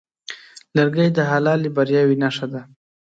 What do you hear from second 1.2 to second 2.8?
حلالې بریاوې نښه ده.